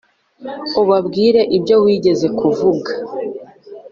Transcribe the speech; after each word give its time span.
ubabwire 0.81 1.41
ibyo 1.57 1.75
wigeze 1.83 2.27
kuvuga. 2.39 2.91